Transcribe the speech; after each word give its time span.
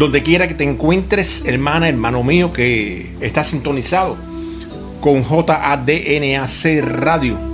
Donde 0.00 0.22
quiera 0.22 0.48
que 0.48 0.54
te 0.54 0.64
encuentres, 0.64 1.44
hermana, 1.44 1.86
hermano 1.86 2.24
mío, 2.24 2.54
que 2.54 3.10
está 3.20 3.44
sintonizado 3.44 4.16
con 5.02 5.22
JADNAC 5.22 6.82
Radio.org. 6.82 7.44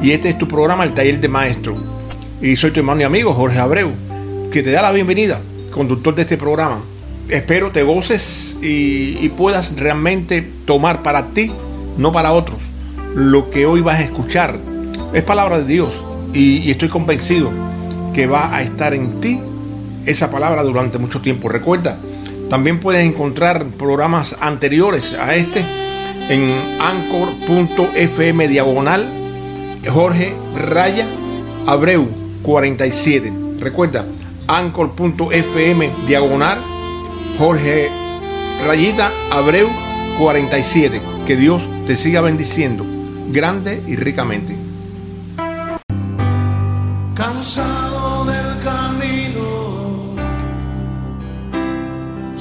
Y 0.00 0.12
este 0.12 0.28
es 0.28 0.38
tu 0.38 0.46
programa, 0.46 0.84
el 0.84 0.92
taller 0.92 1.20
de 1.20 1.26
maestro. 1.26 1.74
Y 2.40 2.54
soy 2.54 2.70
tu 2.70 2.78
hermano 2.78 3.00
y 3.00 3.04
amigo 3.04 3.34
Jorge 3.34 3.58
Abreu, 3.58 3.90
que 4.52 4.62
te 4.62 4.70
da 4.70 4.82
la 4.82 4.92
bienvenida, 4.92 5.40
conductor 5.72 6.14
de 6.14 6.22
este 6.22 6.36
programa. 6.36 6.78
Espero 7.28 7.72
te 7.72 7.82
goces 7.82 8.56
y, 8.62 9.28
puedas 9.30 9.74
realmente 9.74 10.48
tomar 10.64 11.02
para 11.02 11.26
ti, 11.30 11.50
no 11.96 12.12
para 12.12 12.30
otros, 12.30 12.58
lo 13.16 13.50
que 13.50 13.66
hoy 13.66 13.80
vas 13.80 13.98
a 13.98 14.04
escuchar. 14.04 14.56
Es 15.12 15.24
palabra 15.24 15.58
de 15.58 15.64
Dios 15.64 16.04
y 16.32 16.70
estoy 16.70 16.88
convencido 16.88 17.50
que 18.18 18.26
va 18.26 18.52
a 18.52 18.62
estar 18.62 18.94
en 18.94 19.20
ti 19.20 19.38
esa 20.04 20.28
palabra 20.28 20.64
durante 20.64 20.98
mucho 20.98 21.20
tiempo. 21.20 21.48
Recuerda, 21.48 21.98
también 22.50 22.80
puedes 22.80 23.06
encontrar 23.06 23.64
programas 23.78 24.34
anteriores 24.40 25.12
a 25.12 25.36
este 25.36 25.64
en 26.28 26.52
anchor.fm 26.80 28.48
diagonal 28.48 29.08
Jorge 29.88 30.34
Raya 30.56 31.06
Abreu 31.64 32.08
47. 32.42 33.32
Recuerda, 33.60 34.04
anchor.fm 34.48 35.88
diagonal 36.08 36.60
Jorge 37.38 37.88
Rayita 38.66 39.12
Abreu 39.30 39.68
47. 40.18 41.00
Que 41.24 41.36
Dios 41.36 41.62
te 41.86 41.94
siga 41.94 42.20
bendiciendo 42.20 42.84
grande 43.30 43.80
y 43.86 43.94
ricamente. 43.94 44.56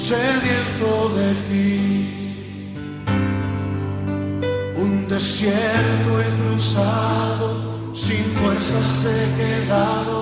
Sediento 0.08 1.09
de 1.17 1.30
ti, 1.50 2.73
un 4.77 5.05
desierto 5.09 6.11
he 6.22 6.30
cruzado, 6.39 7.94
sin 7.94 8.23
fuerzas 8.38 9.05
he 9.05 9.23
quedado, 9.41 10.16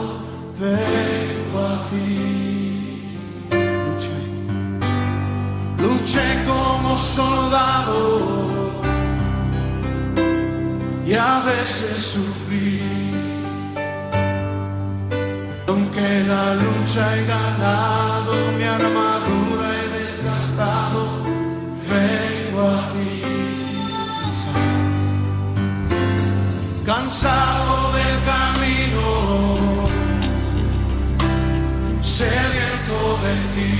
vengo 0.59 1.59
a 1.59 1.88
ti. 1.91 3.19
Luché, 3.86 4.19
luché 5.78 6.28
como 6.47 6.97
soldado 6.97 8.00
y 11.06 11.13
a 11.13 11.44
veces 11.45 11.97
sufrí. 12.13 12.81
Aunque 15.67 16.23
la 16.28 16.56
lucha 16.56 17.02
he 17.16 17.25
ganado, 17.28 18.34
mi 18.57 18.63
armadura 18.63 19.44
desgastado, 20.25 21.24
vengo 21.88 22.62
a 22.62 22.90
ti. 22.90 23.22
Cansado, 26.86 27.94
del 27.94 28.18
camino, 28.31 29.08
sediento 32.02 32.97
de 33.25 33.34
ti. 33.56 33.74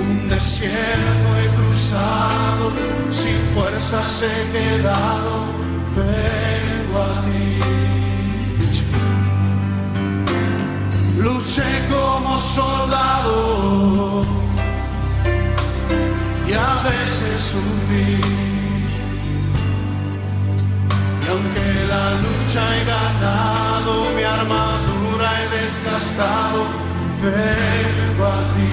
Un 0.00 0.28
desierto 0.28 1.28
he 1.38 1.48
cruzado, 1.56 2.72
sin 3.10 3.38
fuerzas 3.54 4.22
he 4.22 4.38
quedado, 4.52 5.32
vengo 5.96 6.98
a 7.02 7.22
ti. 7.22 7.77
Luché 11.18 11.64
como 11.90 12.38
soldado 12.38 14.24
y 16.46 16.52
a 16.52 16.82
veces 16.88 17.42
sufrí. 17.42 18.20
Y 21.22 21.26
aunque 21.28 21.66
la 21.88 22.04
lucha 22.24 22.62
he 22.76 22.84
ganado, 22.84 23.92
mi 24.16 24.22
armadura 24.22 25.28
he 25.42 25.48
desgastado, 25.60 26.60
vengo 27.20 28.24
a 28.24 28.40
ti. 28.54 28.72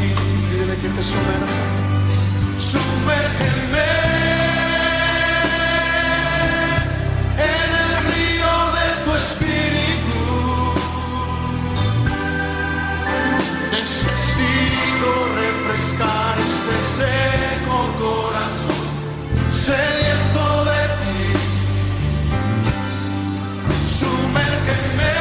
Dile 0.52 0.76
que 0.78 0.90
te 0.90 1.02
sumerja, 1.02 1.62
sumérgeme 2.60 3.90
en 7.52 7.70
el 7.84 7.92
río 8.12 8.54
de 8.78 8.88
tu 9.04 9.12
espíritu. 9.16 9.65
Sediento 19.66 20.46
de 20.70 20.82
ti. 21.00 21.18
Sumérgeme 23.98 25.16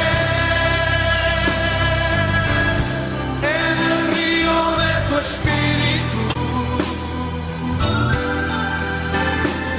en 3.41 3.77
el 3.89 3.97
río 4.13 4.57
de 4.81 4.91
tu 5.07 5.15
espíritu. 5.25 6.21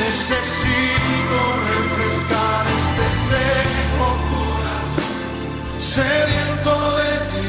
Necesito 0.00 1.38
refrescar 1.72 2.62
este 2.78 3.06
seco 3.28 4.09
corazón, 4.32 5.78
sediento 5.78 6.72
de 6.97 7.10
ti. 7.31 7.47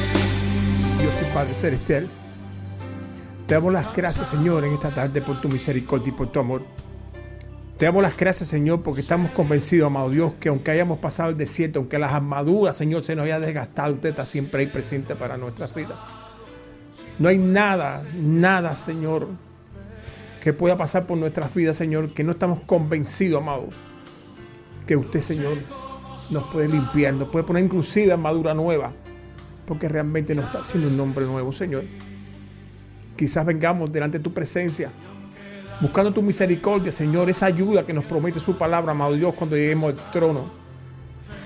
Dios 1.02 1.16
y 1.20 1.24
Padre 1.34 1.54
Celestial, 1.56 2.06
te 3.48 3.56
damos 3.56 3.74
las 3.74 3.88
gracias, 3.96 4.30
Señor, 4.30 4.66
en 4.66 4.74
esta 4.74 4.92
tarde 4.92 5.20
por 5.24 5.42
tu 5.42 5.50
misericordia 5.50 6.10
y 6.10 6.12
por 6.12 6.32
tu 6.32 6.40
amor. 6.40 6.62
Te 7.78 7.86
damos 7.86 8.02
las 8.02 8.18
gracias, 8.18 8.50
Señor, 8.50 8.82
porque 8.82 9.02
estamos 9.02 9.30
convencidos, 9.32 9.86
amado 9.86 10.10
Dios, 10.10 10.34
que 10.40 10.50
aunque 10.50 10.72
hayamos 10.72 10.98
pasado 10.98 11.30
el 11.30 11.38
desierto, 11.38 11.78
aunque 11.78 12.00
las 12.00 12.12
armaduras, 12.12 12.76
Señor, 12.76 13.04
se 13.04 13.16
nos 13.16 13.26
haya 13.26 13.40
desgastado, 13.40 13.94
usted 13.94 14.10
está 14.10 14.26
siempre 14.26 14.62
ahí 14.62 14.68
presente 14.68 15.16
para 15.16 15.38
nuestras 15.38 15.76
vidas. 15.76 15.96
No 17.20 17.30
hay 17.30 17.38
nada, 17.38 18.04
nada, 18.16 18.76
Señor, 18.76 19.28
que 20.42 20.54
pueda 20.54 20.76
pasar 20.76 21.06
por 21.06 21.20
nuestras 21.20 21.54
vidas, 21.54 21.78
Señor, 21.78 22.16
que 22.16 22.24
no 22.24 22.32
estamos 22.32 22.62
convencidos, 22.62 23.44
amado, 23.44 23.70
que 24.88 24.96
usted, 24.96 25.22
Señor, 25.22 25.58
nos 26.32 26.46
puede 26.46 26.70
limpiar, 26.70 27.14
nos 27.14 27.30
puede 27.30 27.46
poner 27.46 27.64
inclusive 27.64 28.12
armadura 28.12 28.56
nueva, 28.56 28.92
porque 29.68 29.88
realmente 29.88 30.34
nos 30.34 30.46
está 30.46 30.62
haciendo 30.62 30.90
un 30.90 30.98
nombre 30.98 31.26
nuevo, 31.26 31.54
Señor. 31.54 31.84
Quizás 33.16 33.46
vengamos 33.46 33.92
delante 33.92 34.18
de 34.18 34.24
tu 34.24 34.34
presencia, 34.34 34.90
buscando 35.80 36.12
tu 36.12 36.22
misericordia, 36.22 36.92
Señor, 36.92 37.30
esa 37.30 37.46
ayuda 37.46 37.86
que 37.86 37.94
nos 37.94 38.06
promete 38.06 38.40
su 38.40 38.58
palabra, 38.58 38.92
amado 38.92 39.14
Dios, 39.14 39.34
cuando 39.36 39.56
lleguemos 39.56 39.94
al 39.94 40.12
trono, 40.12 40.46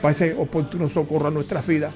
para 0.02 0.12
ese 0.14 0.34
oportuno 0.34 0.90
socorro 0.90 1.28
a 1.28 1.32
nuestras 1.32 1.66
vidas. 1.68 1.94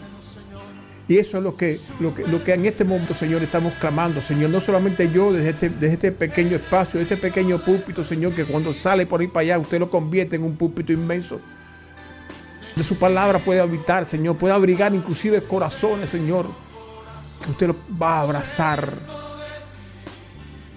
Y 1.08 1.18
eso 1.18 1.38
es 1.38 1.44
lo 1.44 1.56
que, 1.56 1.80
lo, 2.00 2.16
que, 2.16 2.28
lo 2.28 2.44
que 2.44 2.54
en 2.54 2.66
este 2.66 2.84
momento, 2.84 3.14
Señor, 3.14 3.44
estamos 3.44 3.74
clamando, 3.74 4.22
Señor. 4.22 4.50
No 4.50 4.60
solamente 4.60 5.12
yo, 5.12 5.32
desde 5.32 5.50
este, 5.50 5.70
desde 5.70 5.94
este 5.94 6.12
pequeño 6.12 6.56
espacio, 6.56 7.00
desde 7.00 7.14
este 7.14 7.28
pequeño 7.28 7.60
púlpito, 7.64 8.04
Señor, 8.04 8.34
que 8.34 8.44
cuando 8.44 8.74
sale 8.74 9.06
por 9.06 9.22
ahí 9.22 9.28
para 9.28 9.42
allá, 9.42 9.60
usted 9.60 9.80
lo 9.80 9.90
convierte 9.90 10.36
en 10.36 10.44
un 10.44 10.56
púlpito 10.56 10.92
inmenso. 10.92 11.40
De 12.76 12.84
su 12.84 12.98
palabra 12.98 13.38
puede 13.38 13.62
habitar, 13.62 14.04
Señor, 14.06 14.38
puede 14.38 14.56
abrigar 14.56 14.96
inclusive 14.96 15.42
corazones, 15.42 16.10
Señor, 16.10 16.48
que 17.44 17.52
usted 17.52 17.68
lo 17.68 17.76
va 18.02 18.18
a 18.18 18.22
abrazar 18.22 19.25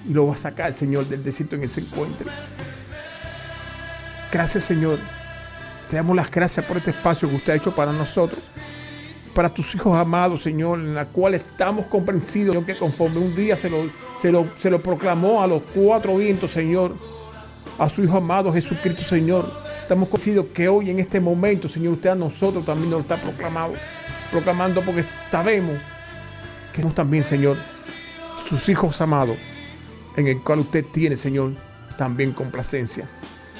y 0.08 0.12
lo 0.14 0.26
va 0.26 0.34
a 0.34 0.38
sacar, 0.38 0.72
Señor, 0.72 1.06
del 1.06 1.22
desierto 1.22 1.56
en 1.56 1.60
que 1.60 1.68
se 1.68 1.80
encuentre. 1.82 2.26
Gracias, 4.32 4.64
Señor. 4.64 4.98
Te 5.90 5.96
damos 5.96 6.16
las 6.16 6.30
gracias 6.30 6.64
por 6.64 6.78
este 6.78 6.90
espacio 6.90 7.28
que 7.28 7.36
usted 7.36 7.52
ha 7.52 7.56
hecho 7.56 7.74
para 7.74 7.92
nosotros, 7.92 8.40
para 9.34 9.48
tus 9.48 9.74
hijos 9.74 9.96
amados, 9.98 10.42
Señor, 10.42 10.80
en 10.80 10.94
la 10.94 11.06
cual 11.06 11.34
estamos 11.34 11.86
convencidos 11.86 12.54
Señor, 12.54 12.66
que 12.66 12.76
conforme 12.76 13.18
un 13.18 13.34
día 13.34 13.56
se 13.56 13.70
lo, 13.70 13.90
se, 14.20 14.30
lo, 14.30 14.50
se 14.58 14.68
lo 14.68 14.78
proclamó 14.80 15.42
a 15.42 15.46
los 15.46 15.62
cuatro 15.74 16.16
vientos, 16.16 16.50
Señor, 16.50 16.94
a 17.78 17.88
su 17.88 18.02
Hijo 18.02 18.18
amado 18.18 18.52
Jesucristo, 18.52 19.02
Señor. 19.02 19.50
Estamos 19.80 20.08
convencidos 20.08 20.46
que 20.52 20.68
hoy, 20.68 20.90
en 20.90 21.00
este 21.00 21.20
momento, 21.20 21.68
Señor, 21.68 21.94
usted 21.94 22.10
a 22.10 22.14
nosotros 22.14 22.66
también 22.66 22.90
nos 22.90 23.00
está 23.00 23.16
proclamado, 23.16 23.74
proclamando 24.30 24.82
porque 24.82 25.02
sabemos 25.30 25.76
que 26.72 26.82
somos 26.82 26.94
también, 26.94 27.24
Señor, 27.24 27.56
sus 28.46 28.68
hijos 28.68 29.00
amados, 29.00 29.38
en 30.16 30.28
el 30.28 30.42
cual 30.42 30.60
usted 30.60 30.84
tiene, 30.92 31.16
Señor, 31.16 31.52
también 31.96 32.32
complacencia. 32.32 33.08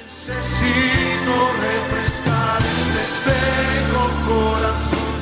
Necesito 0.04 1.52
refrescar 1.60 2.60
este 2.60 3.04
seco 3.30 4.02
corazón, 4.26 5.12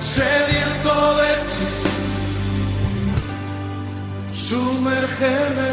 sediento 0.00 1.16
de 1.16 1.32
ti. 1.50 1.66
Sumérgeme 4.32 5.70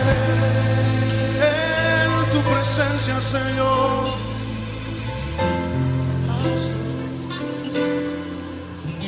en 1.42 2.09
tu 2.31 2.39
presencia, 2.50 3.21
Señor. 3.21 4.21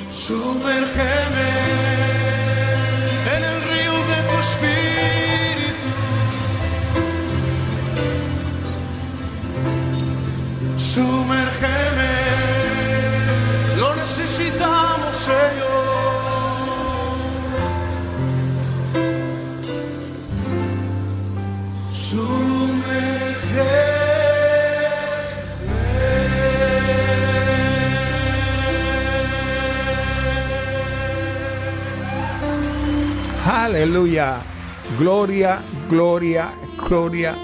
Sumérgeme 0.09 1.12
Aleluya. 33.73 34.39
Gloria, 34.99 35.59
gloria, 35.89 36.53
gloria, 36.77 37.35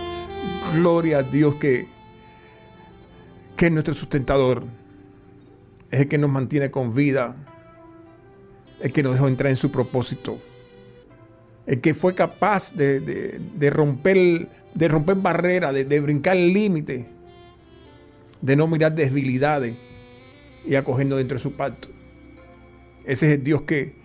gloria 0.76 1.18
a 1.18 1.24
Dios 1.24 1.56
que, 1.56 1.88
que 3.56 3.66
es 3.66 3.72
nuestro 3.72 3.96
sustentador. 3.96 4.64
Es 5.90 6.02
el 6.02 6.08
que 6.08 6.20
nos 6.20 6.30
mantiene 6.30 6.70
con 6.70 6.94
vida. 6.94 7.36
El 8.80 8.92
que 8.94 9.02
nos 9.02 9.14
dejó 9.14 9.28
entrar 9.28 9.50
en 9.50 9.58
su 9.58 9.72
propósito. 9.72 10.40
El 11.66 11.81
que 11.81 11.96
fue 11.96 12.14
capaz 12.14 12.75
de, 12.75 13.00
de- 13.00 13.40
de 13.56 13.70
romper, 13.72 14.50
de 14.75 14.88
romper 14.88 15.16
barreras, 15.16 15.74
de, 15.74 15.84
de 15.86 16.00
brincar 16.00 16.38
el 16.38 16.54
límite. 16.54 17.08
De 18.40 18.56
no 18.56 18.68
mirar 18.68 18.94
debilidades 18.94 19.75
y 20.64 20.75
acogernos 20.75 21.18
dentro 21.18 21.38
de 21.38 21.42
su 21.44 21.54
pacto. 21.54 21.88
Ese 23.04 23.25
es 23.25 23.38
el 23.40 23.44
Dios 23.44 23.64
que, 23.64 23.96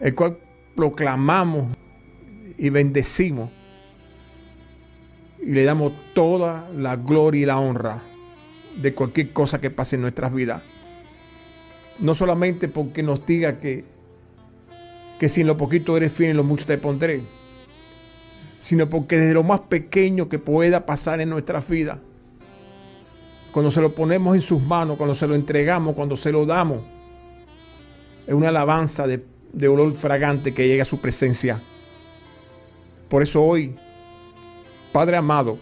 el 0.00 0.14
cual 0.14 0.38
proclamamos 0.78 1.76
y 2.56 2.70
bendecimos 2.70 3.50
y 5.42 5.50
le 5.50 5.64
damos 5.64 5.92
toda 6.14 6.70
la 6.70 6.94
gloria 6.94 7.42
y 7.42 7.46
la 7.46 7.58
honra 7.58 8.00
de 8.80 8.94
cualquier 8.94 9.32
cosa 9.32 9.60
que 9.60 9.70
pase 9.70 9.96
en 9.96 10.02
nuestras 10.02 10.32
vidas. 10.32 10.62
No 11.98 12.14
solamente 12.14 12.68
porque 12.68 13.02
nos 13.02 13.26
diga 13.26 13.58
que, 13.58 13.86
que 15.18 15.28
si 15.28 15.40
en 15.40 15.48
lo 15.48 15.56
poquito 15.56 15.96
eres 15.96 16.12
fiel, 16.12 16.30
en 16.30 16.36
lo 16.36 16.44
mucho 16.44 16.64
te 16.64 16.78
pondré, 16.78 17.22
sino 18.60 18.88
porque 18.88 19.18
desde 19.18 19.34
lo 19.34 19.42
más 19.42 19.62
pequeño 19.62 20.28
que 20.28 20.38
pueda 20.38 20.86
pasar 20.86 21.20
en 21.20 21.28
nuestras 21.28 21.68
vidas, 21.68 21.98
cuando 23.50 23.72
se 23.72 23.80
lo 23.80 23.96
ponemos 23.96 24.36
en 24.36 24.42
sus 24.42 24.62
manos, 24.62 24.96
cuando 24.96 25.16
se 25.16 25.26
lo 25.26 25.34
entregamos, 25.34 25.96
cuando 25.96 26.16
se 26.16 26.30
lo 26.30 26.46
damos, 26.46 26.84
es 28.28 28.32
una 28.32 28.50
alabanza 28.50 29.08
de, 29.08 29.24
de 29.52 29.68
olor 29.68 29.94
fragante 29.94 30.54
que 30.54 30.66
llega 30.68 30.82
a 30.82 30.86
su 30.86 31.00
presencia. 31.00 31.62
Por 33.08 33.22
eso 33.22 33.42
hoy, 33.42 33.76
Padre 34.92 35.16
amado, 35.16 35.58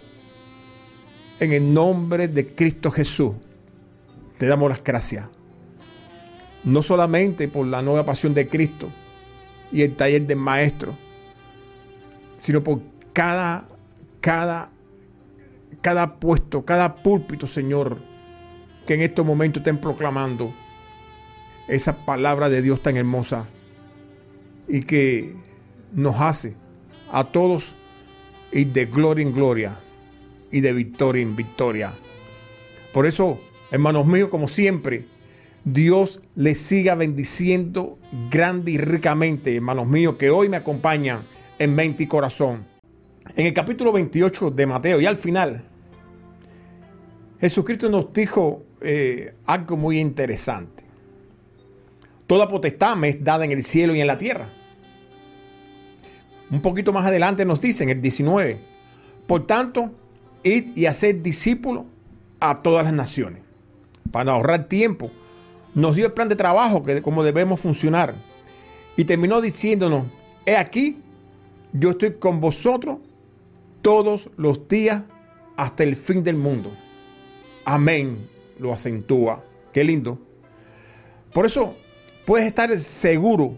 en 1.38 1.52
el 1.52 1.72
nombre 1.72 2.28
de 2.28 2.54
Cristo 2.54 2.90
Jesús, 2.90 3.32
te 4.38 4.46
damos 4.46 4.68
las 4.68 4.82
gracias. 4.82 5.28
No 6.64 6.82
solamente 6.82 7.48
por 7.48 7.66
la 7.66 7.82
nueva 7.82 8.04
pasión 8.04 8.34
de 8.34 8.48
Cristo 8.48 8.90
y 9.70 9.82
el 9.82 9.94
taller 9.94 10.26
del 10.26 10.38
Maestro, 10.38 10.96
sino 12.36 12.62
por 12.62 12.80
cada, 13.12 13.68
cada, 14.20 14.70
cada 15.80 16.16
puesto, 16.16 16.64
cada 16.64 16.96
púlpito, 16.96 17.46
Señor, 17.46 17.98
que 18.86 18.94
en 18.94 19.02
estos 19.02 19.24
momentos 19.24 19.60
estén 19.60 19.78
proclamando 19.78 20.52
esa 21.68 22.04
palabra 22.04 22.48
de 22.48 22.62
Dios 22.62 22.82
tan 22.82 22.96
hermosa 22.96 23.46
y 24.68 24.82
que 24.82 25.34
nos 25.92 26.20
hace 26.20 26.54
a 27.10 27.24
todos 27.24 27.74
ir 28.52 28.72
de 28.72 28.86
gloria 28.86 29.22
en 29.22 29.32
gloria 29.32 29.80
y 30.50 30.60
de 30.60 30.72
victoria 30.72 31.22
en 31.22 31.36
victoria. 31.36 31.92
Por 32.92 33.06
eso, 33.06 33.40
hermanos 33.70 34.06
míos, 34.06 34.28
como 34.30 34.48
siempre, 34.48 35.06
Dios 35.64 36.22
les 36.34 36.58
siga 36.58 36.94
bendiciendo 36.94 37.98
grande 38.30 38.72
y 38.72 38.78
ricamente, 38.78 39.56
hermanos 39.56 39.86
míos, 39.86 40.16
que 40.18 40.30
hoy 40.30 40.48
me 40.48 40.56
acompañan 40.56 41.26
en 41.58 41.74
mente 41.74 42.04
y 42.04 42.06
corazón. 42.06 42.64
En 43.34 43.46
el 43.46 43.52
capítulo 43.52 43.92
28 43.92 44.50
de 44.52 44.66
Mateo 44.66 45.00
y 45.00 45.06
al 45.06 45.16
final, 45.16 45.64
Jesucristo 47.40 47.88
nos 47.88 48.12
dijo 48.12 48.64
eh, 48.80 49.34
algo 49.44 49.76
muy 49.76 49.98
interesante. 49.98 50.84
Toda 52.26 52.48
potestad 52.48 52.96
me 52.96 53.08
es 53.08 53.22
dada 53.22 53.44
en 53.44 53.52
el 53.52 53.62
cielo 53.62 53.94
y 53.94 54.00
en 54.00 54.06
la 54.06 54.18
tierra. 54.18 54.52
Un 56.50 56.60
poquito 56.60 56.92
más 56.92 57.06
adelante 57.06 57.44
nos 57.44 57.60
dice 57.60 57.82
en 57.82 57.90
el 57.90 58.00
19, 58.00 58.60
por 59.26 59.46
tanto, 59.46 59.90
id 60.42 60.76
y 60.76 60.86
hacer 60.86 61.22
discípulos 61.22 61.84
a 62.40 62.62
todas 62.62 62.84
las 62.84 62.92
naciones. 62.92 63.42
Para 64.12 64.32
ahorrar 64.32 64.68
tiempo, 64.68 65.10
nos 65.74 65.96
dio 65.96 66.06
el 66.06 66.12
plan 66.12 66.28
de 66.28 66.36
trabajo 66.36 66.84
que 66.84 66.94
debemos 66.94 67.60
funcionar. 67.60 68.14
Y 68.96 69.04
terminó 69.04 69.40
diciéndonos, 69.40 70.06
he 70.46 70.56
aquí, 70.56 70.98
yo 71.72 71.90
estoy 71.90 72.14
con 72.14 72.40
vosotros 72.40 72.98
todos 73.82 74.30
los 74.36 74.68
días 74.68 75.02
hasta 75.56 75.82
el 75.82 75.96
fin 75.96 76.22
del 76.22 76.36
mundo. 76.36 76.72
Amén, 77.64 78.28
lo 78.58 78.72
acentúa. 78.72 79.44
Qué 79.72 79.84
lindo. 79.84 80.18
Por 81.32 81.44
eso 81.44 81.74
puedes 82.24 82.46
estar 82.46 82.74
seguro 82.78 83.56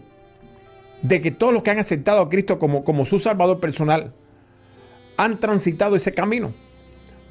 de 1.01 1.21
que 1.21 1.31
todos 1.31 1.53
los 1.53 1.63
que 1.63 1.71
han 1.71 1.79
aceptado 1.79 2.21
a 2.21 2.29
Cristo 2.29 2.59
como, 2.59 2.83
como 2.83 3.05
su 3.05 3.19
Salvador 3.19 3.59
personal 3.59 4.13
han 5.17 5.39
transitado 5.39 5.95
ese 5.95 6.13
camino. 6.13 6.53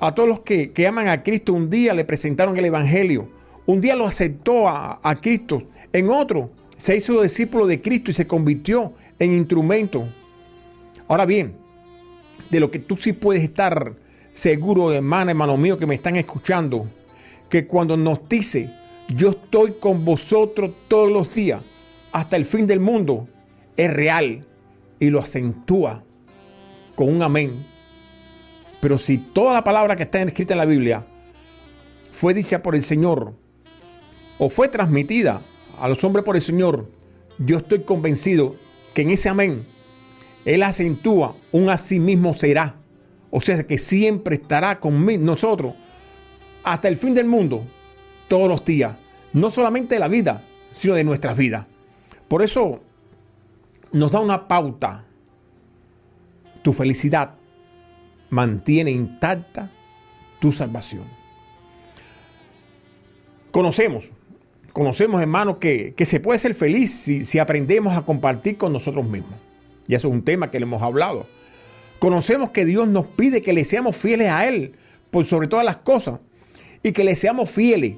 A 0.01 0.15
todos 0.15 0.29
los 0.29 0.41
que, 0.41 0.73
que 0.73 0.87
aman 0.87 1.09
a 1.09 1.23
Cristo 1.23 1.53
un 1.53 1.71
día 1.71 1.95
le 1.95 2.05
presentaron 2.05 2.57
el 2.57 2.65
Evangelio. 2.65 3.29
Un 3.67 3.81
día 3.81 3.97
lo 3.97 4.07
aceptó 4.07 4.69
a, 4.69 5.01
a 5.03 5.15
Cristo. 5.17 5.63
En 5.93 6.09
otro 6.09 6.51
se 6.77 6.97
hizo 6.97 7.21
discípulo 7.23 7.67
de 7.67 7.81
Cristo 7.81 8.11
y 8.11 8.15
se 8.15 8.27
convirtió 8.27 8.93
en 9.19 9.33
instrumento. 9.33 10.09
Ahora 11.09 11.27
bien, 11.27 11.57
de 12.51 12.61
lo 12.61 12.71
que 12.71 12.79
tú 12.79 12.97
sí 12.97 13.13
puedes 13.13 13.43
estar 13.43 13.97
seguro, 14.33 14.93
hermana, 14.93 15.33
hermano 15.33 15.57
mío, 15.57 15.79
que 15.79 15.87
me 15.87 15.97
están 15.97 16.17
escuchando, 16.17 16.87
que 17.49 17.67
cuando 17.67 17.97
nos 17.97 18.29
dice, 18.29 18.73
yo 19.09 19.31
estoy 19.31 19.75
con 19.81 20.05
vosotros 20.05 20.71
todos 20.87 21.11
los 21.11 21.35
días, 21.35 21.63
hasta 22.13 22.37
el 22.37 22.45
fin 22.45 22.67
del 22.67 22.81
mundo, 22.81 23.27
es 23.79 23.95
real 23.95 24.45
y 24.99 25.09
lo 25.09 25.21
acentúa 25.21 26.05
con 26.95 27.09
un 27.09 27.23
amén. 27.23 27.65
Pero 28.81 28.99
si 28.99 29.19
toda 29.19 29.55
la 29.55 29.65
palabra 29.65 29.97
que 29.97 30.03
está 30.03 30.21
escrita 30.21 30.53
en 30.53 30.59
la 30.59 30.67
Biblia 30.67 31.07
fue 32.11 32.35
dicha 32.35 32.63
por 32.63 32.75
el 32.75 32.83
Señor 32.83 33.35
o 34.39 34.51
fue 34.51 34.69
transmitida 34.69 35.43
a 35.79 35.89
los 35.89 36.03
hombres 36.05 36.25
por 36.25 36.37
el 36.37 36.43
Señor, 36.43 36.91
yo 37.39 37.59
estoy 37.59 37.85
convencido 37.85 38.57
que 38.95 39.03
en 39.03 39.11
ese 39.11 39.29
amén 39.29 39.65
Él 40.45 40.65
acentúa 40.65 41.37
un 41.53 41.71
así 41.71 42.01
mismo 42.01 42.35
será. 42.35 42.81
O 43.31 43.41
sea 43.41 43.63
que 43.63 43.79
siempre 43.79 44.37
estará 44.37 44.81
con 44.81 45.07
nosotros 45.25 45.75
hasta 46.65 46.89
el 46.89 46.97
fin 46.97 47.15
del 47.15 47.27
mundo, 47.27 47.65
todos 48.27 48.49
los 48.49 48.65
días. 48.65 48.97
No 49.33 49.51
solamente 49.51 49.95
de 49.95 50.01
la 50.01 50.09
vida, 50.09 50.45
sino 50.73 50.95
de 50.95 51.05
nuestras 51.05 51.37
vidas. 51.37 51.67
Por 52.27 52.43
eso 52.43 52.81
nos 53.93 54.11
da 54.11 54.21
una 54.21 54.49
pauta. 54.49 55.05
Tu 56.63 56.73
felicidad 56.73 57.35
mantiene 58.31 58.91
intacta 58.91 59.71
tu 60.41 60.53
salvación. 60.53 61.05
Conocemos, 63.51 64.11
conocemos 64.73 65.21
hermanos 65.21 65.59
que, 65.59 65.95
que 65.95 66.05
se 66.05 66.21
puede 66.21 66.39
ser 66.39 66.55
feliz 66.55 66.93
si, 66.93 67.25
si 67.25 67.39
aprendemos 67.39 67.97
a 67.97 68.03
compartir 68.03 68.59
con 68.59 68.73
nosotros 68.73 69.07
mismos. 69.07 69.39
Y 69.87 69.95
eso 69.95 70.09
es 70.09 70.15
un 70.15 70.23
tema 70.23 70.51
que 70.51 70.61
le 70.61 70.65
hemos 70.65 70.83
hablado. 70.83 71.27
Conocemos 71.99 72.51
que 72.51 72.65
Dios 72.65 72.87
nos 72.87 73.07
pide 73.07 73.41
que 73.41 73.53
le 73.53 73.65
seamos 73.65 73.97
fieles 73.97 74.31
a 74.31 74.47
Él 74.47 74.75
por 75.11 75.25
sobre 75.25 75.49
todas 75.49 75.65
las 75.65 75.79
cosas 75.79 76.21
y 76.83 76.93
que 76.93 77.05
le 77.05 77.17
seamos 77.17 77.51
fieles. 77.51 77.97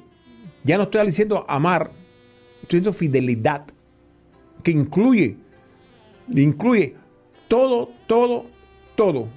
Ya 0.64 0.78
no 0.78 0.84
estoy 0.84 1.06
diciendo 1.06 1.44
amar, 1.48 1.90
estoy 2.62 2.80
diciendo 2.80 2.92
fidelidad. 2.92 3.66
que 4.62 4.70
incluye, 4.70 5.36
incluye 6.34 6.96
todo, 7.48 7.90
todo, 8.06 8.46
todo 8.94 9.28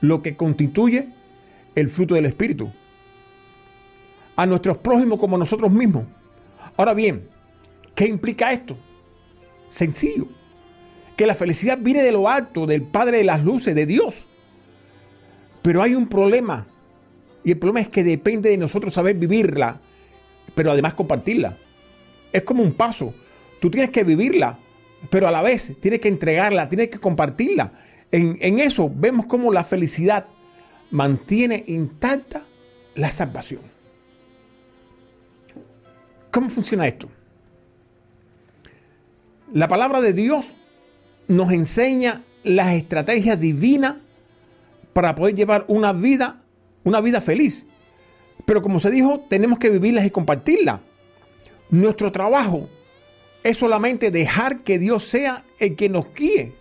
lo 0.00 0.22
que 0.22 0.36
constituye 0.36 1.08
el 1.74 1.88
fruto 1.88 2.14
del 2.14 2.26
Espíritu. 2.26 2.72
A 4.36 4.46
nuestros 4.46 4.78
prójimos 4.78 5.18
como 5.18 5.36
nosotros 5.36 5.70
mismos. 5.70 6.04
Ahora 6.76 6.94
bien, 6.94 7.28
¿qué 7.94 8.06
implica 8.06 8.52
esto? 8.52 8.76
Sencillo. 9.70 10.28
Que 11.16 11.26
la 11.26 11.34
felicidad 11.34 11.78
viene 11.80 12.02
de 12.02 12.12
lo 12.12 12.28
alto, 12.28 12.66
del 12.66 12.82
Padre 12.82 13.18
de 13.18 13.24
las 13.24 13.44
Luces, 13.44 13.74
de 13.74 13.86
Dios. 13.86 14.28
Pero 15.62 15.82
hay 15.82 15.94
un 15.94 16.06
problema. 16.06 16.66
Y 17.42 17.50
el 17.52 17.58
problema 17.58 17.80
es 17.80 17.88
que 17.88 18.04
depende 18.04 18.50
de 18.50 18.58
nosotros 18.58 18.94
saber 18.94 19.16
vivirla, 19.16 19.80
pero 20.54 20.70
además 20.70 20.94
compartirla. 20.94 21.56
Es 22.32 22.42
como 22.42 22.62
un 22.62 22.72
paso. 22.72 23.14
Tú 23.60 23.70
tienes 23.70 23.90
que 23.90 24.04
vivirla, 24.04 24.58
pero 25.10 25.28
a 25.28 25.30
la 25.30 25.42
vez 25.42 25.76
tienes 25.80 26.00
que 26.00 26.08
entregarla, 26.08 26.68
tienes 26.68 26.88
que 26.88 26.98
compartirla. 26.98 27.72
En, 28.10 28.36
en 28.40 28.58
eso 28.58 28.90
vemos 28.92 29.26
cómo 29.26 29.52
la 29.52 29.64
felicidad 29.64 30.26
mantiene 30.90 31.64
intacta 31.66 32.44
la 32.94 33.10
salvación. 33.10 33.62
¿Cómo 36.30 36.50
funciona 36.50 36.86
esto? 36.86 37.08
La 39.52 39.68
palabra 39.68 40.00
de 40.00 40.12
Dios 40.12 40.56
nos 41.26 41.52
enseña 41.52 42.22
las 42.42 42.74
estrategias 42.74 43.40
divinas 43.40 43.96
para 44.92 45.14
poder 45.14 45.34
llevar 45.34 45.64
una 45.68 45.92
vida, 45.92 46.42
una 46.84 47.00
vida 47.00 47.20
feliz. 47.20 47.66
Pero 48.44 48.62
como 48.62 48.80
se 48.80 48.90
dijo, 48.90 49.20
tenemos 49.28 49.58
que 49.58 49.70
vivirlas 49.70 50.04
y 50.06 50.10
compartirlas. 50.10 50.80
Nuestro 51.70 52.12
trabajo 52.12 52.68
es 53.42 53.56
solamente 53.56 54.10
dejar 54.10 54.62
que 54.62 54.78
Dios 54.78 55.04
sea 55.04 55.44
el 55.58 55.76
que 55.76 55.88
nos 55.88 56.12
guíe. 56.14 56.54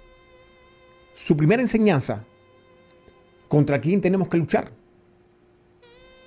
Su 1.16 1.36
primera 1.36 1.62
enseñanza, 1.62 2.26
¿contra 3.48 3.82
quién 3.82 4.02
tenemos 4.02 4.28
que 4.28 4.38
luchar? 4.38 4.72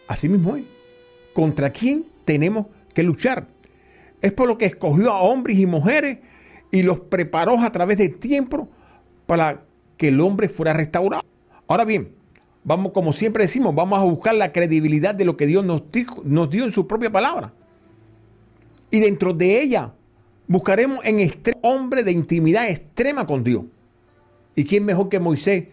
Así 0.08 0.28
mismo 0.28 0.56
es. 0.56 0.64
¿Contra 1.32 1.70
quién 1.70 2.06
tenemos 2.24 2.66
que 2.92 3.02
luchar? 3.02 3.46
Es 4.20 4.32
por 4.32 4.48
lo 4.48 4.58
que 4.58 4.66
escogió 4.66 5.12
a 5.12 5.20
hombres 5.20 5.58
y 5.58 5.66
mujeres 5.66 6.18
y 6.72 6.82
los 6.82 7.00
preparó 7.00 7.58
a 7.60 7.70
través 7.70 7.98
del 7.98 8.18
tiempo 8.18 8.68
para 9.26 9.64
que 9.96 10.08
el 10.08 10.20
hombre 10.20 10.48
fuera 10.48 10.72
restaurado. 10.72 11.22
Ahora 11.68 11.84
bien, 11.84 12.14
vamos, 12.64 12.92
como 12.92 13.12
siempre 13.12 13.44
decimos, 13.44 13.74
vamos 13.74 13.98
a 13.98 14.02
buscar 14.02 14.34
la 14.34 14.52
credibilidad 14.52 15.14
de 15.14 15.24
lo 15.24 15.36
que 15.36 15.46
Dios 15.46 15.64
nos, 15.64 15.84
nos 16.24 16.50
dio 16.50 16.64
en 16.64 16.72
su 16.72 16.86
propia 16.86 17.12
palabra. 17.12 17.54
Y 18.90 18.98
dentro 18.98 19.32
de 19.32 19.62
ella 19.62 19.94
buscaremos 20.50 21.04
en 21.04 21.30
hombre 21.62 22.02
de 22.02 22.10
intimidad 22.10 22.68
extrema 22.68 23.24
con 23.24 23.44
Dios. 23.44 23.66
¿Y 24.56 24.64
quién 24.64 24.84
mejor 24.84 25.08
que 25.08 25.20
Moisés 25.20 25.68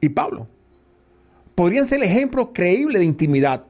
y 0.00 0.08
Pablo? 0.08 0.48
Podrían 1.54 1.86
ser 1.86 2.02
ejemplos 2.02 2.48
creíbles 2.54 3.00
de 3.00 3.04
intimidad, 3.04 3.66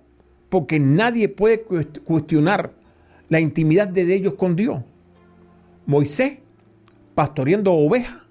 porque 0.49 0.79
nadie 0.79 1.29
puede 1.29 1.65
cuestionar 2.05 2.75
la 3.29 3.41
intimidad 3.41 3.89
de 3.89 4.15
ellos 4.15 4.35
con 4.35 4.55
Dios. 4.55 4.85
Moisés 5.85 6.39
pastoreando 7.17 7.73
ovejas, 7.73 8.23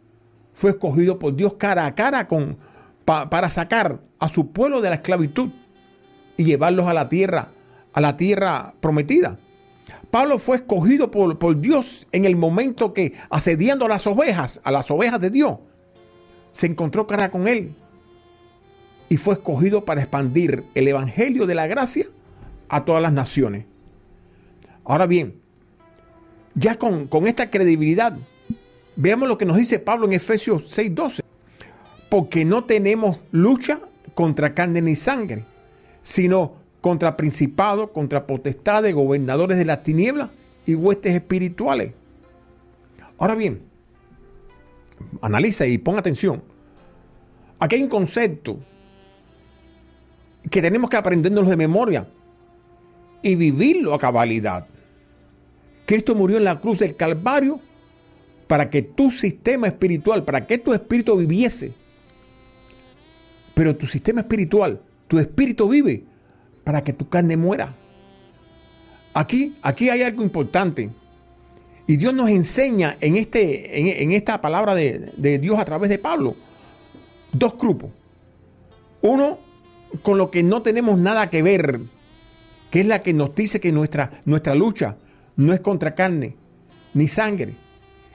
fue 0.54 0.70
escogido 0.70 1.20
por 1.20 1.36
Dios 1.36 1.56
cara 1.56 1.86
a 1.86 1.96
cara 1.96 2.30
con, 2.30 2.58
para 3.04 3.50
sacar 3.50 4.00
a 4.20 4.30
su 4.30 4.54
pueblo 4.54 4.80
de 4.80 4.88
la 4.88 4.96
esclavitud 4.96 5.50
y 6.38 6.46
llevarlos 6.46 6.86
a 6.86 6.94
la 6.94 7.10
tierra, 7.10 7.50
a 7.92 8.00
la 8.00 8.16
tierra 8.16 8.74
prometida. 8.80 9.38
Pablo 10.16 10.40
fue 10.40 10.56
escogido 10.56 11.12
por, 11.12 11.38
por 11.38 11.60
Dios 11.60 12.08
en 12.14 12.24
el 12.24 12.38
momento 12.38 12.94
que, 12.94 13.12
asediando 13.30 13.84
a 13.84 13.90
las 13.90 14.08
ovejas, 14.08 14.62
a 14.64 14.72
las 14.72 14.90
ovejas 14.90 15.20
de 15.20 15.30
Dios, 15.30 15.58
se 16.54 16.68
encontró 16.68 17.06
cara 17.06 17.30
con 17.30 17.50
él 17.50 17.76
y 19.10 19.18
fue 19.18 19.34
escogido 19.34 19.84
para 19.84 20.00
expandir 20.00 20.64
el 20.74 20.88
evangelio 20.88 21.46
de 21.46 21.56
la 21.56 21.68
gracia 21.68 22.08
a 22.70 22.86
todas 22.86 23.02
las 23.02 23.12
naciones. 23.12 23.66
Ahora 24.86 25.06
bien, 25.06 25.42
ya 26.54 26.80
con, 26.80 27.08
con 27.08 27.28
esta 27.28 27.50
credibilidad, 27.50 28.18
Veamos 28.96 29.28
lo 29.28 29.38
que 29.38 29.46
nos 29.46 29.58
dice 29.58 29.80
Pablo 29.80 30.06
en 30.06 30.14
Efesios 30.14 30.78
6:12. 30.78 31.24
Porque 32.10 32.46
no 32.46 32.64
tenemos 32.64 33.18
lucha 33.32 33.82
contra 34.14 34.54
carne 34.54 34.82
ni 34.82 34.96
sangre, 34.96 35.44
sino 36.04 36.65
contra 36.86 37.18
principados, 37.18 37.89
contra 37.89 38.27
potestades, 38.27 38.94
gobernadores 38.94 39.58
de 39.58 39.65
las 39.65 39.82
tinieblas 39.82 40.30
y 40.68 40.75
huestes 40.75 41.15
espirituales. 41.15 41.94
Ahora 43.18 43.34
bien, 43.34 43.63
analiza 45.20 45.65
y 45.65 45.80
pon 45.80 45.98
atención. 45.98 46.44
Aquí 47.58 47.77
hay 47.77 47.82
un 47.82 47.89
concepto 47.89 48.60
que 50.51 50.62
tenemos 50.62 50.88
que 50.92 50.98
aprendernos 50.98 51.50
de 51.50 51.56
memoria 51.56 52.08
y 53.24 53.34
vivirlo 53.34 53.96
a 53.96 53.98
cabalidad. 53.98 54.68
Cristo 55.88 56.13
murió 56.13 56.38
en 56.38 56.44
la 56.44 56.62
cruz 56.62 56.77
del 56.77 56.96
Calvario 56.96 57.60
para 58.46 58.70
que 58.70 58.84
tu 58.84 59.10
sistema 59.10 59.65
espiritual, 59.65 60.24
para 60.24 60.46
que 60.46 60.60
tu 60.60 60.72
espíritu 60.72 61.18
viviese. 61.18 61.74
Pero 63.56 63.75
tu 63.75 63.88
sistema 63.88 64.22
espiritual, 64.22 64.80
tu 65.08 65.18
espíritu 65.18 65.68
vive 65.68 66.13
para 66.66 66.84
que 66.84 66.92
tu 66.92 67.08
carne 67.08 67.38
muera. 67.38 67.74
Aquí, 69.14 69.58
aquí 69.62 69.90
hay 69.90 70.02
algo 70.02 70.24
importante. 70.24 70.90
Y 71.88 71.96
Dios 71.96 72.14
nos 72.14 72.30
enseña 72.30 72.98
en, 73.00 73.16
este, 73.16 74.02
en, 74.04 74.12
esta 74.12 74.42
palabra 74.42 74.76
de, 74.76 75.14
de, 75.16 75.40
Dios 75.40 75.58
a 75.58 75.64
través 75.64 75.90
de 75.90 76.00
Pablo 76.00 76.36
dos 77.38 77.58
grupos. 77.58 77.92
Uno 79.02 79.40
con 80.02 80.18
lo 80.18 80.32
que 80.32 80.44
no 80.44 80.62
tenemos 80.62 80.98
nada 80.98 81.30
que 81.30 81.42
ver, 81.42 81.82
que 82.72 82.82
es 82.82 82.86
la 82.86 83.04
que 83.04 83.14
nos 83.14 83.36
dice 83.36 83.60
que 83.60 83.72
nuestra, 83.72 84.20
nuestra 84.26 84.56
lucha 84.56 84.98
no 85.36 85.54
es 85.54 85.60
contra 85.60 85.96
carne 85.96 86.36
ni 86.94 87.08
sangre, 87.08 87.56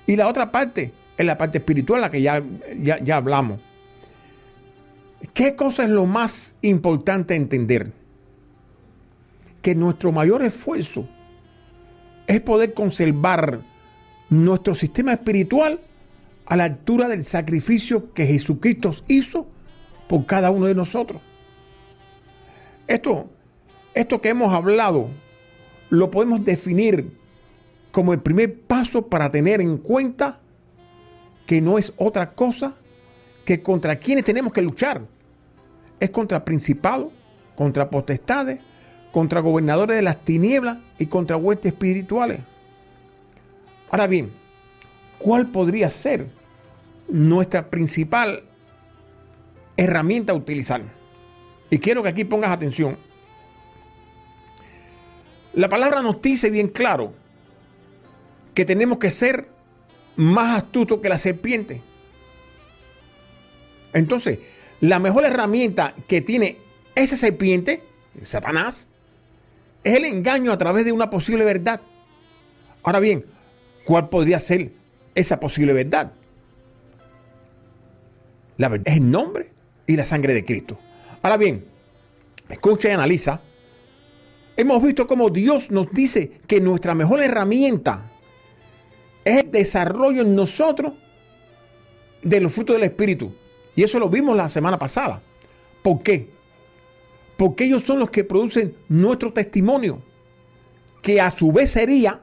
y 0.06 0.16
la 0.16 0.26
otra 0.26 0.50
parte 0.50 0.92
es 1.16 1.26
la 1.26 1.36
parte 1.36 1.58
espiritual, 1.58 2.00
la 2.00 2.08
que 2.08 2.22
ya, 2.22 2.42
ya, 2.82 3.16
hablamos. 3.16 3.60
¿Qué 5.34 5.54
cosa 5.54 5.84
es 5.84 5.90
lo 5.90 6.06
más 6.06 6.56
importante 6.62 7.34
entender? 7.34 7.92
Que 9.62 9.74
nuestro 9.74 10.12
mayor 10.12 10.42
esfuerzo 10.42 11.06
es 12.26 12.40
poder 12.40 12.74
conservar 12.74 13.60
nuestro 14.28 14.74
sistema 14.74 15.12
espiritual 15.12 15.80
a 16.46 16.56
la 16.56 16.64
altura 16.64 17.08
del 17.08 17.24
sacrificio 17.24 18.12
que 18.12 18.26
Jesucristo 18.26 18.92
hizo 19.08 19.46
por 20.08 20.26
cada 20.26 20.50
uno 20.50 20.66
de 20.66 20.74
nosotros. 20.74 21.20
Esto, 22.86 23.30
esto 23.94 24.20
que 24.20 24.30
hemos 24.30 24.52
hablado 24.52 25.10
lo 25.90 26.10
podemos 26.10 26.44
definir 26.44 27.12
como 27.92 28.12
el 28.12 28.20
primer 28.20 28.60
paso 28.60 29.06
para 29.06 29.30
tener 29.30 29.60
en 29.60 29.78
cuenta 29.78 30.40
que 31.46 31.60
no 31.60 31.78
es 31.78 31.92
otra 31.96 32.32
cosa 32.32 32.74
que 33.44 33.62
contra 33.62 33.98
quienes 33.98 34.24
tenemos 34.24 34.52
que 34.52 34.62
luchar. 34.62 35.02
Es 35.98 36.10
contra 36.10 36.44
principados, 36.44 37.12
contra 37.56 37.90
potestades, 37.90 38.60
contra 39.12 39.40
gobernadores 39.40 39.96
de 39.96 40.02
las 40.02 40.24
tinieblas 40.24 40.78
y 40.98 41.06
contra 41.06 41.36
huestes 41.36 41.72
espirituales. 41.72 42.40
Ahora 43.90 44.06
bien, 44.06 44.32
¿cuál 45.18 45.48
podría 45.48 45.90
ser 45.90 46.28
nuestra 47.08 47.70
principal 47.70 48.44
herramienta 49.76 50.32
a 50.32 50.36
utilizar? 50.36 50.82
Y 51.70 51.78
quiero 51.78 52.02
que 52.02 52.08
aquí 52.08 52.24
pongas 52.24 52.50
atención. 52.50 52.98
La 55.52 55.68
palabra 55.68 56.02
nos 56.02 56.22
dice 56.22 56.50
bien 56.50 56.68
claro 56.68 57.12
que 58.54 58.64
tenemos 58.64 58.98
que 58.98 59.10
ser 59.10 59.48
más 60.16 60.58
astutos 60.58 61.00
que 61.00 61.08
la 61.08 61.18
serpiente. 61.18 61.82
Entonces, 63.92 64.38
la 64.80 64.98
mejor 64.98 65.24
herramienta 65.24 65.94
que 66.06 66.20
tiene 66.20 66.58
esa 66.94 67.16
serpiente, 67.16 67.82
Satanás, 68.22 68.89
es 69.84 69.96
el 69.96 70.04
engaño 70.04 70.52
a 70.52 70.58
través 70.58 70.84
de 70.84 70.92
una 70.92 71.10
posible 71.10 71.44
verdad. 71.44 71.80
Ahora 72.82 73.00
bien, 73.00 73.24
¿cuál 73.84 74.08
podría 74.08 74.38
ser 74.38 74.72
esa 75.14 75.40
posible 75.40 75.72
verdad? 75.72 76.12
La 78.56 78.68
verdad 78.68 78.88
es 78.88 78.96
el 78.98 79.10
nombre 79.10 79.48
y 79.86 79.96
la 79.96 80.04
sangre 80.04 80.34
de 80.34 80.44
Cristo. 80.44 80.78
Ahora 81.22 81.36
bien, 81.36 81.64
escucha 82.48 82.88
y 82.88 82.92
analiza. 82.92 83.40
Hemos 84.56 84.82
visto 84.82 85.06
cómo 85.06 85.30
Dios 85.30 85.70
nos 85.70 85.90
dice 85.92 86.32
que 86.46 86.60
nuestra 86.60 86.94
mejor 86.94 87.22
herramienta 87.22 88.10
es 89.24 89.44
el 89.44 89.50
desarrollo 89.50 90.22
en 90.22 90.34
nosotros 90.34 90.92
de 92.22 92.40
los 92.40 92.52
frutos 92.52 92.76
del 92.76 92.84
Espíritu. 92.84 93.32
Y 93.74 93.82
eso 93.82 93.98
lo 93.98 94.10
vimos 94.10 94.36
la 94.36 94.48
semana 94.48 94.78
pasada. 94.78 95.22
¿Por 95.82 96.02
qué? 96.02 96.28
Porque 97.40 97.64
ellos 97.64 97.84
son 97.84 98.00
los 98.00 98.10
que 98.10 98.22
producen 98.22 98.76
nuestro 98.90 99.32
testimonio, 99.32 100.02
que 101.00 101.22
a 101.22 101.30
su 101.30 101.52
vez 101.52 101.70
sería 101.70 102.20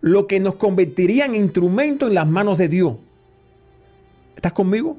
lo 0.00 0.26
que 0.26 0.40
nos 0.40 0.56
convertiría 0.56 1.26
en 1.26 1.36
instrumento 1.36 2.08
en 2.08 2.14
las 2.14 2.26
manos 2.26 2.58
de 2.58 2.66
Dios. 2.66 2.96
¿Estás 4.34 4.52
conmigo? 4.52 4.98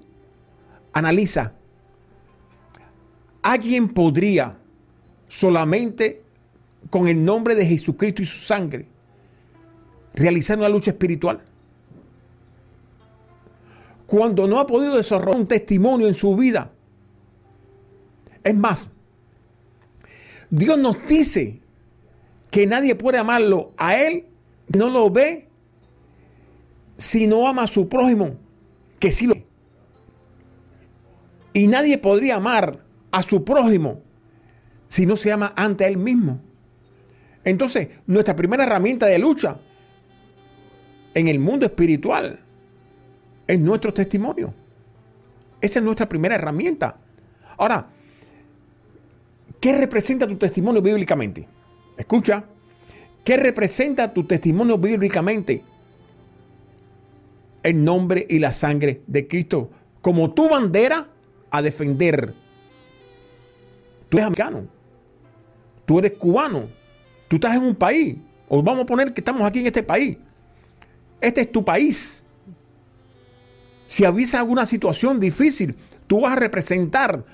Analiza. 0.93 1.55
¿Alguien 3.41 3.89
podría 3.89 4.57
solamente 5.27 6.21
con 6.89 7.09
el 7.09 7.25
nombre 7.25 7.53
de 7.53 7.65
Jesucristo 7.65 8.21
y 8.21 8.27
su 8.27 8.39
sangre 8.39 8.87
realizar 10.13 10.57
una 10.57 10.69
lucha 10.69 10.91
espiritual? 10.91 11.41
Cuando 14.05 14.47
no 14.47 14.57
ha 14.57 14.65
podido 14.65 14.95
desarrollar 14.95 15.35
un 15.35 15.47
testimonio 15.47 16.07
en 16.07 16.15
su 16.15 16.33
vida. 16.37 16.71
Es 18.41 18.55
más, 18.55 18.91
Dios 20.49 20.77
nos 20.77 20.95
dice 21.07 21.61
que 22.51 22.65
nadie 22.65 22.95
puede 22.95 23.17
amarlo 23.17 23.73
a 23.77 23.97
Él, 23.97 24.27
no 24.67 24.89
lo 24.89 25.09
ve, 25.09 25.47
si 26.97 27.27
no 27.27 27.47
ama 27.47 27.63
a 27.63 27.67
su 27.67 27.87
prójimo, 27.87 28.35
que 28.99 29.11
sí 29.11 29.27
lo 29.27 29.35
ve. 29.35 29.45
Y 31.53 31.67
nadie 31.67 31.97
podría 31.97 32.35
amar 32.35 32.83
a 33.11 33.23
su 33.23 33.43
prójimo 33.43 34.01
si 34.87 35.05
no 35.05 35.15
se 35.15 35.31
ama 35.31 35.53
ante 35.55 35.85
Él 35.87 35.97
mismo. 35.97 36.41
Entonces, 37.43 37.89
nuestra 38.05 38.35
primera 38.35 38.63
herramienta 38.63 39.05
de 39.05 39.19
lucha 39.19 39.59
en 41.13 41.27
el 41.27 41.39
mundo 41.39 41.65
espiritual 41.65 42.39
es 43.47 43.59
nuestro 43.59 43.93
testimonio. 43.93 44.53
Esa 45.61 45.79
es 45.79 45.85
nuestra 45.85 46.07
primera 46.07 46.35
herramienta. 46.35 46.99
Ahora, 47.57 47.89
¿qué 49.59 49.77
representa 49.77 50.27
tu 50.27 50.37
testimonio 50.37 50.81
bíblicamente? 50.81 51.47
Escucha, 51.97 52.45
¿qué 53.23 53.37
representa 53.37 54.13
tu 54.13 54.23
testimonio 54.25 54.77
bíblicamente? 54.77 55.63
El 57.61 57.83
nombre 57.83 58.25
y 58.29 58.39
la 58.39 58.53
sangre 58.53 59.01
de 59.05 59.27
Cristo 59.27 59.69
como 60.01 60.33
tu 60.33 60.47
bandera 60.49 61.07
a 61.51 61.61
defender. 61.61 62.33
Tú 64.07 64.17
eres 64.17 64.25
americano, 64.25 64.67
tú 65.85 65.99
eres 65.99 66.13
cubano, 66.13 66.67
tú 67.27 67.35
estás 67.35 67.55
en 67.55 67.63
un 67.63 67.75
país, 67.75 68.17
o 68.47 68.63
vamos 68.63 68.83
a 68.83 68.85
poner 68.85 69.13
que 69.13 69.21
estamos 69.21 69.43
aquí 69.43 69.59
en 69.59 69.67
este 69.67 69.83
país. 69.83 70.17
Este 71.21 71.41
es 71.41 71.51
tu 71.51 71.63
país. 71.63 72.23
Si 73.85 74.05
avisa 74.05 74.39
alguna 74.39 74.65
situación 74.65 75.19
difícil, 75.19 75.75
tú 76.07 76.21
vas 76.21 76.33
a 76.33 76.37
representar, 76.37 77.25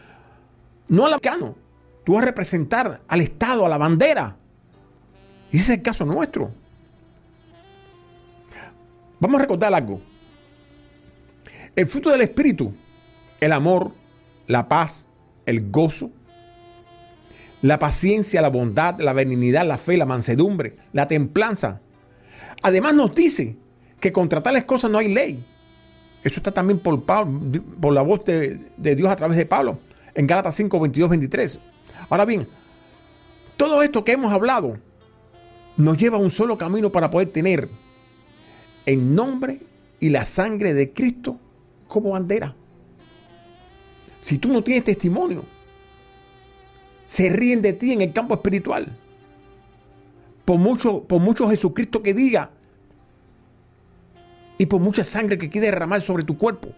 no 0.88 1.06
al 1.06 1.14
americano, 1.14 1.56
tú 2.06 2.14
vas 2.14 2.22
a 2.22 2.26
representar 2.28 3.02
al 3.08 3.22
Estado, 3.22 3.66
a 3.66 3.70
la 3.70 3.78
bandera. 3.78 4.38
Y 5.52 5.58
ese 5.58 5.74
es 5.74 5.78
el 5.80 5.84
caso 5.84 6.06
nuestro. 6.06 6.52
Vamos 9.20 9.40
a 9.40 9.42
recordar 9.42 9.74
algo. 9.74 10.00
El 11.76 11.88
fruto 11.88 12.10
del 12.12 12.22
Espíritu, 12.22 12.74
el 13.42 13.52
amor, 13.52 13.92
la 14.48 14.70
paz, 14.70 15.08
el 15.46 15.72
gozo, 15.72 16.12
la 17.62 17.80
paciencia, 17.80 18.42
la 18.42 18.50
bondad, 18.50 19.00
la 19.00 19.14
benignidad, 19.14 19.66
la 19.66 19.78
fe, 19.78 19.98
la 19.98 20.06
mansedumbre, 20.06 20.76
la 20.94 21.08
templanza. 21.08 21.82
Además 22.62 22.94
nos 22.94 23.14
dice 23.16 23.58
que 24.00 24.12
contra 24.12 24.44
tales 24.44 24.66
cosas 24.66 24.92
no 24.92 25.00
hay 25.00 25.14
ley. 25.14 25.46
Eso 26.24 26.40
está 26.40 26.52
también 26.52 26.80
por, 26.80 27.04
la 27.94 28.02
voz 28.02 28.26
de, 28.26 28.72
de, 28.78 28.96
Dios 28.96 29.10
a 29.10 29.16
través 29.16 29.38
de 29.38 29.46
Pablo 29.46 29.80
en 30.16 30.28
Gálatas 30.28 30.56
5, 30.56 30.80
22, 30.80 31.10
23. 31.10 31.62
Ahora 32.10 32.26
bien, 32.26 32.48
todo 33.58 33.84
esto 33.84 34.04
que 34.04 34.14
hemos 34.14 34.32
hablado 34.32 34.78
nos 35.78 35.98
lleva 35.98 36.18
a 36.18 36.22
un 36.22 36.30
solo 36.30 36.58
camino 36.58 36.92
para 36.92 37.10
poder 37.10 37.32
tener 37.32 37.70
el 38.86 39.16
nombre 39.16 39.62
y 40.00 40.10
la 40.10 40.26
sangre 40.26 40.74
de 40.74 40.94
Cristo 40.94 41.40
como 41.88 42.12
bandera. 42.12 42.56
Si 44.20 44.38
tú 44.38 44.50
no 44.50 44.64
tienes 44.64 44.84
testimonio, 44.84 45.46
se 47.08 47.30
ríen 47.30 47.62
de 47.62 47.74
ti 47.74 47.92
en 47.92 48.02
el 48.02 48.14
campo 48.14 48.36
espiritual. 48.36 48.98
Por 50.44 50.60
mucho, 50.60 51.04
por 51.04 51.22
mucho 51.22 51.50
Jesucristo 51.50 52.04
que 52.04 52.14
diga 52.14 52.52
y 54.58 54.66
por 54.68 54.80
mucha 54.80 55.04
sangre 55.04 55.38
que 55.38 55.50
quede 55.50 55.68
derramar 55.68 56.02
sobre 56.02 56.24
tu 56.24 56.38
cuerpo. 56.38 56.70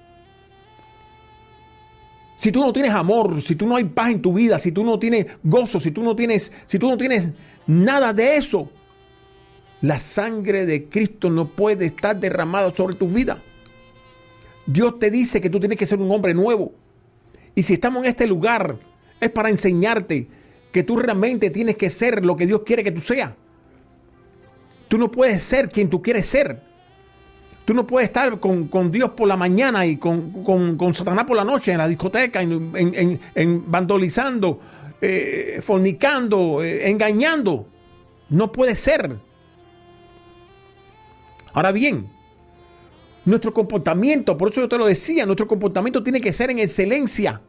Si 2.38 2.52
tú 2.52 2.62
no 2.62 2.71
tienes 2.71 2.91
amor, 2.91 3.41
si 3.41 3.56
tú 3.56 3.65
no 3.65 3.76
hay 3.76 3.86
paz 3.86 4.12
en 4.12 4.21
tu 4.21 4.32
vida, 4.32 4.60
si 4.60 4.71
tú 4.71 4.84
no 4.84 5.00
tienes 5.00 5.26
gozo, 5.43 5.80
si 5.80 5.89
tú 5.89 6.04
no 6.04 6.15
tienes, 6.15 6.52
si 6.67 6.78
tú 6.78 6.88
no 6.88 6.95
tienes 6.95 7.34
nada 7.65 8.13
de 8.13 8.38
eso, 8.38 8.69
la 9.82 9.97
sangre 9.97 10.67
de 10.67 10.88
Cristo 10.88 11.32
no 11.32 11.50
puede 11.56 11.88
estar 11.88 12.19
derramada 12.19 12.73
sobre 12.76 12.93
tu 12.93 13.08
vida. 13.08 13.41
Dios 14.67 15.00
te 15.00 15.10
dice 15.10 15.41
que 15.41 15.50
tú 15.50 15.60
tienes 15.60 15.80
que 15.80 15.88
ser 15.88 15.97
un 15.97 16.12
hombre 16.12 16.36
nuevo. 16.36 16.73
Y 17.56 17.63
si 17.63 17.73
estamos 17.73 18.04
en 18.04 18.10
este 18.10 18.28
lugar, 18.28 18.78
es 19.19 19.32
para 19.32 19.50
enseñarte 19.50 20.28
que 20.71 20.84
tú 20.84 20.95
realmente 20.95 21.50
tienes 21.50 21.76
que 21.76 21.89
ser 21.89 22.23
lo 22.23 22.36
que 22.36 22.45
Dios 22.45 22.62
quiere 22.63 22.84
que 22.84 22.91
tú 22.91 23.02
seas. 23.02 23.34
Tú 24.88 25.00
no 25.00 25.10
puedes 25.10 25.41
ser 25.41 25.69
quien 25.69 25.89
tú 25.89 26.04
quieres 26.04 26.28
ser. 26.28 26.66
Tú 27.67 27.73
no 27.73 27.86
puedes 27.86 28.08
estar 28.08 28.39
con, 28.39 28.91
Dios 28.93 29.10
por 29.10 29.27
la 29.27 29.36
mañana 29.36 29.86
y 29.86 29.97
con, 29.97 30.93
Satanás 30.93 31.25
por 31.25 31.36
la 31.36 31.43
noche 31.43 31.73
en 31.73 31.80
la 31.80 31.88
discoteca, 31.89 32.39
en, 32.39 33.19
vandalizando, 33.69 34.62
eh, 35.01 35.60
fornicando, 35.62 36.63
eh, 36.63 36.89
engañando. 36.89 37.67
No 38.30 38.53
puede 38.53 38.73
ser. 38.73 39.19
Ahora 41.51 41.73
bien, 41.73 42.10
nuestro 43.25 43.53
comportamiento, 43.53 44.38
por 44.38 44.49
eso 44.49 44.62
yo 44.62 44.69
te 44.69 44.77
lo 44.77 44.86
decía, 44.86 45.25
nuestro 45.25 45.45
comportamiento 45.45 46.01
tiene 46.01 46.21
que 46.21 46.32
ser 46.32 46.49
en 46.49 46.60
excelencia. 46.60 47.41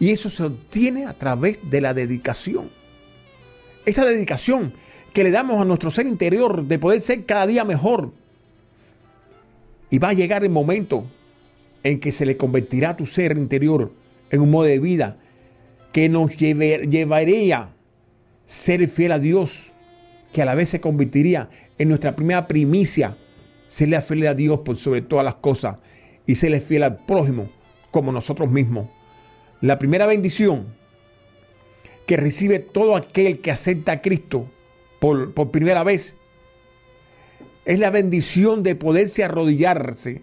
Y 0.00 0.10
eso 0.10 0.28
se 0.30 0.42
obtiene 0.42 1.06
a 1.06 1.16
través 1.16 1.60
de 1.70 1.80
la 1.80 1.94
dedicación. 1.94 2.72
Esa 3.86 4.04
dedicación 4.04 4.74
que 5.12 5.22
le 5.22 5.30
damos 5.30 5.62
a 5.62 5.64
nuestro 5.64 5.92
ser 5.92 6.08
interior 6.08 6.64
de 6.64 6.80
poder 6.80 7.00
ser 7.00 7.24
cada 7.24 7.46
día 7.46 7.64
mejor. 7.64 8.20
Y 9.92 9.98
va 9.98 10.08
a 10.08 10.14
llegar 10.14 10.42
el 10.42 10.48
momento 10.48 11.04
en 11.82 12.00
que 12.00 12.12
se 12.12 12.24
le 12.24 12.38
convertirá 12.38 12.96
tu 12.96 13.04
ser 13.04 13.36
interior 13.36 13.92
en 14.30 14.40
un 14.40 14.50
modo 14.50 14.64
de 14.64 14.78
vida 14.78 15.18
que 15.92 16.08
nos 16.08 16.34
llevaría 16.38 17.68
ser 18.46 18.88
fiel 18.88 19.12
a 19.12 19.18
Dios, 19.18 19.74
que 20.32 20.40
a 20.40 20.46
la 20.46 20.54
vez 20.54 20.70
se 20.70 20.80
convertiría 20.80 21.50
en 21.76 21.90
nuestra 21.90 22.16
primera 22.16 22.48
primicia, 22.48 23.18
serle 23.68 24.00
fiel 24.00 24.28
a 24.28 24.34
Dios 24.34 24.60
por 24.60 24.78
sobre 24.78 25.02
todas 25.02 25.26
las 25.26 25.34
cosas 25.34 25.76
y 26.26 26.36
serle 26.36 26.62
fiel 26.62 26.84
al 26.84 27.04
prójimo 27.04 27.50
como 27.90 28.12
nosotros 28.12 28.50
mismos. 28.50 28.88
La 29.60 29.78
primera 29.78 30.06
bendición 30.06 30.74
que 32.06 32.16
recibe 32.16 32.60
todo 32.60 32.96
aquel 32.96 33.42
que 33.42 33.50
acepta 33.50 33.92
a 33.92 34.00
Cristo 34.00 34.50
por, 35.00 35.34
por 35.34 35.50
primera 35.50 35.84
vez 35.84 36.16
es 37.64 37.78
la 37.78 37.90
bendición 37.90 38.62
de 38.62 38.74
poderse 38.74 39.24
arrodillarse 39.24 40.22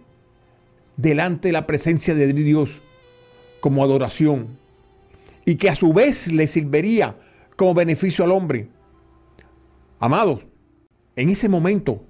delante 0.98 1.50
de 1.50 1.54
la 1.54 1.66
presencia 1.66 2.14
de 2.14 2.34
Dios 2.34 2.82
como 3.62 3.84
adoración 3.84 4.58
y 5.46 5.56
que 5.56 5.70
a 5.70 5.76
su 5.76 5.94
vez 5.94 6.32
le 6.32 6.48
serviría 6.48 7.18
como 7.56 7.74
beneficio 7.74 8.26
al 8.26 8.32
hombre. 8.32 8.70
Amados, 10.00 10.46
en 11.16 11.30
ese 11.30 11.48
momento, 11.50 12.04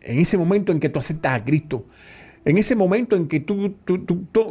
en 0.00 0.18
ese 0.18 0.38
momento 0.38 0.72
en 0.72 0.80
que 0.80 0.88
tú 0.88 0.98
aceptas 0.98 1.32
a 1.32 1.44
Cristo, 1.44 1.84
en 2.44 2.56
ese 2.56 2.74
momento 2.74 3.16
en 3.16 3.28
que 3.28 3.40
tú, 3.40 3.76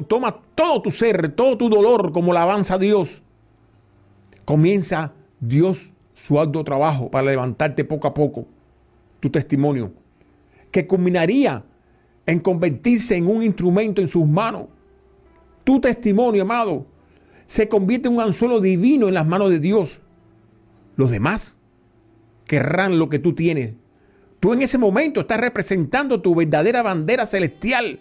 tomas 0.08 0.36
todo 0.54 0.84
tu 0.84 0.92
ser, 0.92 1.30
todo 1.34 1.58
tu 1.58 1.70
dolor 1.70 2.12
como 2.12 2.34
la 2.34 2.44
avanza 2.44 2.76
a 2.76 2.78
Dios, 2.78 3.24
comienza 4.46 5.14
Dios 5.40 5.94
su 6.14 6.40
arduo 6.40 6.64
trabajo 6.64 7.10
para 7.10 7.32
levantarte 7.32 7.86
poco 7.86 8.08
a 8.08 8.14
poco 8.14 8.46
tu 9.20 9.30
testimonio, 9.30 9.94
que 10.72 10.88
culminaría 10.88 11.64
en 12.26 12.40
convertirse 12.40 13.16
en 13.16 13.28
un 13.28 13.44
instrumento 13.44 14.02
en 14.02 14.08
sus 14.08 14.28
manos. 14.28 14.68
Tu 15.64 15.82
testimonio, 15.82 16.44
amado, 16.44 16.86
se 17.48 17.68
convierte 17.68 18.08
en 18.08 18.16
un 18.16 18.22
anzuelo 18.22 18.60
divino 18.60 19.08
en 19.08 19.16
las 19.16 19.26
manos 19.26 19.50
de 19.50 19.60
Dios. 19.60 20.00
Los 20.96 21.12
demás 21.12 21.58
querrán 22.46 23.00
lo 23.00 23.10
que 23.10 23.20
tú 23.20 23.34
tienes. 23.34 23.74
Tú 24.40 24.54
en 24.54 24.62
ese 24.62 24.78
momento 24.78 25.22
estás 25.22 25.40
representando 25.40 26.22
tu 26.22 26.36
verdadera 26.36 26.82
bandera 26.82 27.26
celestial, 27.26 28.00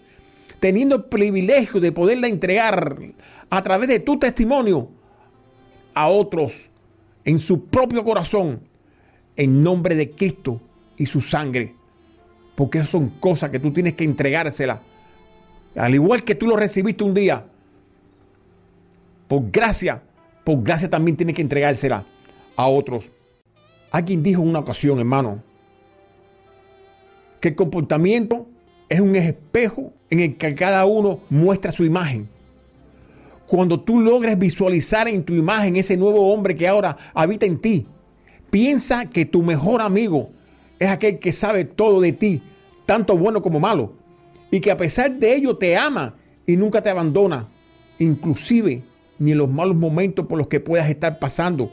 teniendo 0.61 0.97
el 0.97 1.05
privilegio 1.05 1.81
de 1.81 1.93
poderla 1.93 2.29
entregar 2.29 2.99
a 3.51 3.63
través 3.63 3.89
de 3.89 4.01
tu 4.01 4.19
testimonio 4.19 4.91
a 5.95 6.09
otros 6.09 6.71
en 7.25 7.39
su 7.39 7.65
propio 7.65 8.05
corazón, 8.05 8.61
en 9.37 9.63
nombre 9.63 9.95
de 9.95 10.11
Cristo 10.11 10.61
y 10.99 11.07
su 11.07 11.21
sangre. 11.21 11.75
Porque 12.55 12.85
son 12.85 13.11
cosas 13.21 13.51
que 13.51 13.61
tú 13.61 13.73
tienes 13.73 13.95
que 13.95 14.05
entregárselas. 14.05 14.81
Al 15.77 15.95
igual 15.95 16.25
que 16.25 16.35
tú 16.35 16.47
lo 16.47 16.57
recibiste 16.57 17.05
un 17.05 17.15
día. 17.15 17.47
Por 19.29 19.51
gracia, 19.51 20.03
por 20.45 20.63
gracia 20.63 20.91
también 20.91 21.17
tienes 21.17 21.35
que 21.35 21.43
entregársela 21.43 22.05
a 22.57 22.67
otros. 22.67 23.13
Alguien 23.91 24.23
dijo 24.23 24.43
en 24.43 24.49
una 24.49 24.59
ocasión, 24.59 24.99
hermano, 24.99 25.43
que 27.41 27.49
el 27.49 27.55
comportamiento 27.55 28.49
es 28.89 29.01
un 29.01 29.15
espejo 29.15 29.93
en 30.11 30.21
el 30.21 30.37
que 30.37 30.55
cada 30.55 30.85
uno 30.87 31.21
muestra 31.31 31.71
su 31.71 31.85
imagen. 31.85 32.29
Cuando 33.47 33.81
tú 33.81 34.01
logres 34.01 34.39
visualizar 34.39 35.09
en 35.09 35.25
tu 35.25 35.35
imagen 35.35 35.77
ese 35.77 35.97
nuevo 35.97 36.33
hombre 36.33 36.55
que 36.55 36.69
ahora 36.69 36.97
habita 37.15 37.47
en 37.47 37.59
ti, 37.61 37.87
piensa 38.51 39.07
que 39.07 39.25
tu 39.25 39.43
mejor 39.43 39.81
amigo 39.81 40.31
es 40.79 40.89
aquel 40.89 41.19
que 41.19 41.33
sabe 41.33 41.65
todo 41.65 42.01
de 42.01 42.13
ti, 42.13 42.43
tanto 42.87 43.17
bueno 43.17 43.43
como 43.43 43.61
malo, 43.61 43.95
y 44.51 44.61
que 44.61 44.71
a 44.71 44.77
pesar 44.77 45.19
de 45.19 45.35
ello 45.35 45.57
te 45.57 45.77
ama 45.77 46.17
y 46.47 46.57
nunca 46.57 46.83
te 46.83 46.91
abandona, 46.91 47.49
inclusive 47.99 48.83
ni 49.19 49.33
en 49.33 49.39
los 49.39 49.49
malos 49.49 49.77
momentos 49.77 50.27
por 50.27 50.39
los 50.39 50.49
que 50.49 50.61
puedas 50.61 50.89
estar 50.89 51.19
pasando 51.19 51.71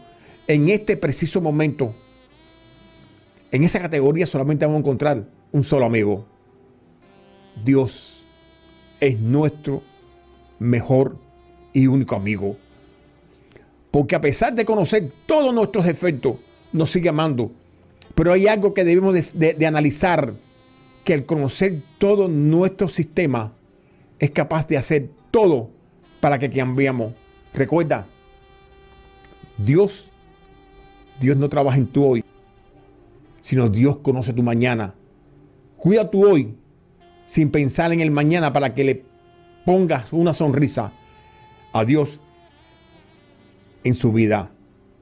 en 0.48 0.70
este 0.70 0.98
preciso 0.98 1.42
momento. 1.42 1.96
En 3.52 3.64
esa 3.64 3.80
categoría 3.80 4.26
solamente 4.26 4.66
vamos 4.66 4.78
a 4.78 4.82
encontrar 4.82 5.30
un 5.52 5.64
solo 5.64 5.86
amigo. 5.86 6.26
Dios 7.64 8.26
es 9.00 9.20
nuestro 9.20 9.84
mejor 10.60 11.18
y 11.74 11.88
único 11.88 12.16
amigo. 12.16 12.58
Porque 13.92 14.16
a 14.16 14.22
pesar 14.22 14.54
de 14.56 14.66
conocer 14.66 15.12
todos 15.26 15.54
nuestros 15.54 15.86
defectos, 15.86 16.36
nos 16.74 16.92
sigue 16.92 17.10
amando. 17.10 17.52
Pero 18.16 18.32
hay 18.32 18.48
algo 18.48 18.74
que 18.74 18.86
debemos 18.86 19.14
de, 19.34 19.68
analizar, 19.68 20.34
que 21.04 21.14
al 21.14 21.26
conocer 21.26 21.84
todo 21.98 22.30
nuestro 22.30 22.88
sistema, 22.88 23.54
es 24.18 24.32
capaz 24.32 24.68
de 24.68 24.78
hacer 24.78 25.10
todo 25.30 25.70
para 26.22 26.40
que 26.40 26.50
cambiemos. 26.50 27.14
Recuerda, 27.54 28.08
Dios, 29.58 30.12
Dios 31.20 31.36
no 31.36 31.50
trabaja 31.50 31.78
en 31.78 31.88
tu 31.88 32.06
hoy, 32.06 32.24
sino 33.42 33.70
Dios 33.70 33.98
conoce 33.98 34.32
tu 34.32 34.42
mañana. 34.42 34.96
Cuida 35.78 36.10
tu 36.10 36.26
hoy 36.26 36.56
sin 37.26 37.52
pensar 37.52 37.92
en 37.92 38.00
el 38.00 38.12
mañana 38.12 38.54
para 38.54 38.74
que 38.74 38.86
le 38.86 39.06
pongas 39.66 40.14
una 40.14 40.34
sonrisa 40.34 40.94
a 41.74 41.84
Dios 41.84 42.22
en 43.84 43.94
su 43.94 44.14
vida. 44.14 44.52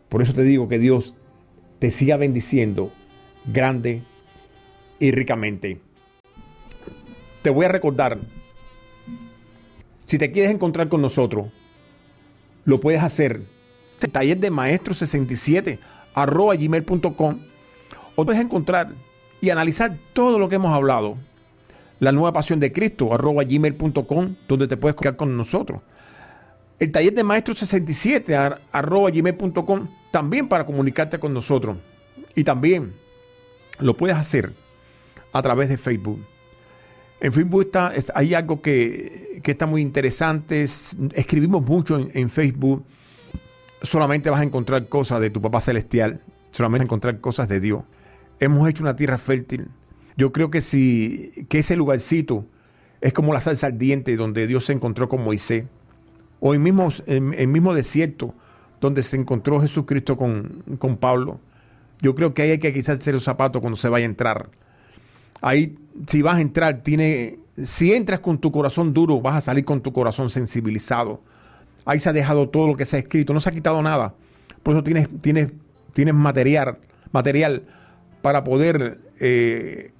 Por 0.09 0.23
eso 0.23 0.33
te 0.33 0.43
digo 0.43 0.67
que 0.67 0.79
Dios 0.79 1.13
te 1.79 1.91
siga 1.91 2.17
bendiciendo 2.17 2.91
grande 3.45 4.03
y 4.99 5.11
ricamente. 5.11 5.79
Te 7.41 7.49
voy 7.49 7.65
a 7.65 7.69
recordar, 7.69 8.19
si 10.05 10.17
te 10.17 10.31
quieres 10.31 10.51
encontrar 10.51 10.89
con 10.89 11.01
nosotros, 11.01 11.47
lo 12.65 12.79
puedes 12.79 13.03
hacer. 13.03 13.41
Taller 14.11 14.37
de 14.37 14.51
maestro 14.51 14.93
67 14.93 15.79
arroba 16.13 16.55
gmail.com 16.55 17.39
o 18.15 18.25
puedes 18.25 18.41
encontrar 18.41 18.89
y 19.39 19.49
analizar 19.49 19.97
todo 20.13 20.39
lo 20.39 20.49
que 20.49 20.55
hemos 20.55 20.73
hablado. 20.73 21.17
La 21.99 22.11
nueva 22.11 22.33
pasión 22.33 22.59
de 22.59 22.73
Cristo 22.73 23.13
arroba 23.13 23.43
gmail.com 23.43 24.35
donde 24.47 24.67
te 24.67 24.77
puedes 24.77 24.95
comunicar 24.95 25.15
con 25.15 25.37
nosotros. 25.37 25.81
El 26.79 26.91
taller 26.91 27.13
de 27.13 27.23
maestro 27.23 27.53
67 27.53 28.35
arroba 28.71 29.09
gmail.com 29.09 29.87
también 30.11 30.49
para 30.49 30.65
comunicarte 30.65 31.17
con 31.17 31.33
nosotros. 31.33 31.77
Y 32.35 32.43
también 32.43 32.93
lo 33.83 33.95
puedes 33.97 34.15
hacer 34.15 34.53
a 35.31 35.41
través 35.41 35.69
de 35.69 35.77
Facebook. 35.77 36.25
En 37.19 37.31
Facebook 37.31 37.61
está, 37.61 37.93
hay 38.15 38.33
algo 38.33 38.61
que, 38.61 39.41
está 39.43 39.65
muy 39.65 39.81
interesante. 39.81 40.63
Escribimos 40.63 41.63
mucho 41.63 41.97
en, 42.13 42.29
Facebook. 42.29 42.83
Solamente 43.81 44.29
vas 44.29 44.41
a 44.41 44.43
encontrar 44.43 44.87
cosas 44.89 45.21
de 45.21 45.29
tu 45.29 45.41
papá 45.41 45.61
celestial. 45.61 46.21
Solamente 46.51 46.83
vas 46.83 46.85
a 46.85 46.89
encontrar 46.89 47.21
cosas 47.21 47.47
de 47.47 47.59
Dios. 47.59 47.83
Hemos 48.39 48.67
hecho 48.69 48.83
una 48.83 48.95
tierra 48.95 49.17
fértil. 49.17 49.69
Yo 50.17 50.33
creo 50.33 50.51
que 50.51 50.61
si 50.61 51.45
que 51.49 51.59
ese 51.59 51.75
lugarcito 51.75 52.45
es 52.99 53.13
como 53.13 53.33
la 53.33 53.41
salsa 53.41 53.67
ardiente 53.67 54.15
donde 54.15 54.45
Dios 54.45 54.65
se 54.65 54.73
encontró 54.73 55.07
con 55.07 55.23
Moisés. 55.23 55.65
O 56.39 56.53
el 56.53 56.59
mismo, 56.59 56.89
el 57.07 57.47
mismo 57.47 57.73
desierto 57.73 58.35
donde 58.81 59.01
se 59.01 59.15
encontró 59.15 59.61
Jesucristo 59.61 60.17
con, 60.17 60.61
con 60.77 60.97
Pablo. 60.97 61.39
Yo 62.01 62.15
creo 62.15 62.33
que 62.33 62.41
ahí 62.41 62.51
hay 62.51 62.59
que 62.59 62.73
quizás 62.73 62.99
hacer 62.99 63.13
los 63.13 63.23
zapatos 63.23 63.61
cuando 63.61 63.77
se 63.77 63.89
vaya 63.89 64.05
a 64.05 64.09
entrar 64.09 64.49
Ahí, 65.43 65.77
si 66.07 66.21
vas 66.21 66.35
a 66.35 66.41
entrar, 66.41 66.83
tiene, 66.83 67.37
si 67.57 67.93
entras 67.93 68.21
con 68.21 68.37
tu 68.37 68.49
corazón 68.49 68.93
duro, 68.93 69.19
vas 69.19 69.35
a 69.35 69.41
salir 69.41 69.65
con 69.65 69.81
tu 69.81 69.91
corazón 69.91 70.29
sensibilizado. 70.29 71.19
Ahí 71.83 71.99
se 71.99 72.07
ha 72.07 72.13
dejado 72.13 72.47
todo 72.47 72.65
lo 72.65 72.77
que 72.77 72.85
se 72.85 72.95
ha 72.95 72.99
escrito, 72.99 73.33
no 73.33 73.41
se 73.41 73.49
ha 73.49 73.51
quitado 73.51 73.81
nada. 73.81 74.15
Por 74.63 74.73
eso 74.73 74.83
tienes, 74.85 75.09
tienes, 75.19 75.51
tienes 75.91 76.13
material, 76.13 76.77
material 77.11 77.63
para 78.21 78.45
poder 78.45 79.01
eh, 79.19 79.91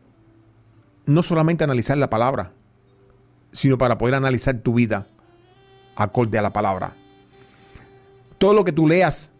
no 1.07 1.21
solamente 1.23 1.65
analizar 1.65 1.97
la 1.97 2.09
palabra, 2.09 2.53
sino 3.51 3.77
para 3.77 3.97
poder 3.97 4.15
analizar 4.15 4.59
tu 4.59 4.75
vida 4.75 5.07
acorde 5.97 6.37
a 6.37 6.41
la 6.41 6.53
palabra. 6.53 6.95
Todo 8.37 8.53
lo 8.53 8.63
que 8.63 8.71
tú 8.71 8.87
leas, 8.87 9.33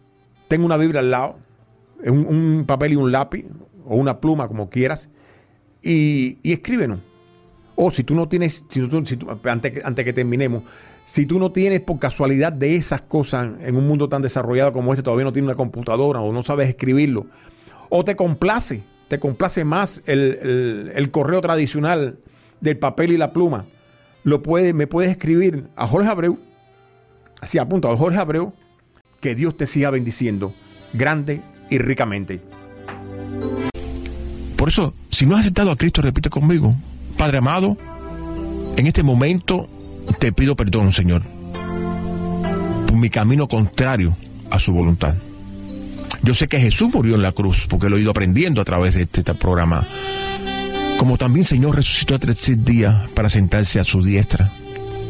tengo 0.48 0.66
una 0.66 0.76
Biblia 0.76 1.00
al 1.00 1.10
lado, 1.10 1.38
un, 2.10 2.64
papel 2.66 2.92
y 2.92 2.96
un 2.96 3.12
lápiz, 3.12 3.44
o 3.84 3.96
una 3.96 4.20
pluma, 4.20 4.48
como 4.48 4.70
quieras, 4.70 5.10
y, 5.82 6.38
escríbenos. 6.42 7.00
O 7.76 7.90
si 7.90 8.04
tú 8.04 8.14
no 8.14 8.28
tienes, 8.28 8.64
si 8.68 8.80
antes, 9.44 10.04
que 10.04 10.12
terminemos, 10.12 10.62
si 11.02 11.26
tú 11.26 11.38
no 11.38 11.50
tienes 11.50 11.80
por 11.80 11.98
casualidad 11.98 12.52
de 12.52 12.76
esas 12.76 13.02
cosas 13.02 13.50
en 13.60 13.76
un 13.76 13.86
mundo 13.86 14.08
tan 14.08 14.22
desarrollado 14.22 14.72
como 14.72 14.92
este, 14.92 15.02
todavía 15.02 15.24
no 15.24 15.32
tienes 15.32 15.48
una 15.48 15.56
computadora 15.56 16.20
o 16.20 16.32
no 16.32 16.42
sabes 16.44 16.68
escribirlo, 16.68 17.26
o 17.90 18.04
te 18.04 18.14
complace, 18.14 18.84
te 19.08 19.18
complace 19.18 19.64
más 19.64 20.02
el, 20.06 21.08
correo 21.10 21.40
tradicional 21.40 22.18
del 22.60 22.78
papel 22.78 23.12
y 23.12 23.16
la 23.16 23.32
pluma, 23.32 23.66
lo 24.22 24.42
puede, 24.42 24.72
me 24.72 24.86
puedes 24.86 25.10
escribir 25.10 25.66
a 25.74 25.86
Jorge 25.88 26.08
Abreu, 26.08 26.38
así 27.40 27.58
apunta 27.58 27.90
a 27.90 27.96
Jorge 27.96 28.18
Abreu, 28.18 28.52
que 29.20 29.34
Dios 29.34 29.56
te 29.56 29.66
siga 29.66 29.90
bendiciendo 29.90 30.54
grande 30.92 31.42
y 31.74 31.78
ricamente. 31.78 32.40
Por 34.56 34.68
eso, 34.68 34.94
si 35.10 35.26
no 35.26 35.34
has 35.34 35.40
aceptado 35.40 35.70
a 35.70 35.76
Cristo, 35.76 36.02
repite 36.02 36.30
conmigo, 36.30 36.74
Padre 37.18 37.38
amado, 37.38 37.76
en 38.76 38.86
este 38.86 39.02
momento 39.02 39.68
te 40.18 40.32
pido 40.32 40.54
perdón, 40.54 40.92
Señor, 40.92 41.22
por 42.86 42.96
mi 42.96 43.10
camino 43.10 43.48
contrario 43.48 44.16
a 44.50 44.58
su 44.60 44.72
voluntad. 44.72 45.16
Yo 46.22 46.32
sé 46.32 46.46
que 46.46 46.60
Jesús 46.60 46.90
murió 46.94 47.16
en 47.16 47.22
la 47.22 47.32
cruz, 47.32 47.66
porque 47.68 47.90
lo 47.90 47.96
he 47.96 48.00
ido 48.00 48.12
aprendiendo 48.12 48.60
a 48.60 48.64
través 48.64 48.94
de 48.94 49.02
este, 49.02 49.20
este 49.20 49.34
programa. 49.34 49.86
Como 50.96 51.18
también, 51.18 51.44
Señor, 51.44 51.74
resucitó 51.76 52.14
a 52.14 52.18
tres 52.20 52.64
días 52.64 53.10
para 53.10 53.28
sentarse 53.28 53.80
a 53.80 53.84
su 53.84 54.02
diestra 54.02 54.52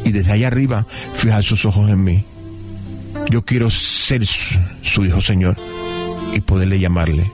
y 0.03 0.11
desde 0.11 0.31
allá 0.31 0.47
arriba 0.47 0.87
fijar 1.13 1.43
sus 1.43 1.63
ojos 1.63 1.89
en 1.89 2.03
mí. 2.03 2.25
Yo 3.29 3.43
quiero 3.43 3.69
ser 3.69 4.25
su 4.25 5.05
hijo, 5.05 5.21
Señor, 5.21 5.55
y 6.35 6.41
poderle 6.41 6.79
llamarle 6.79 7.31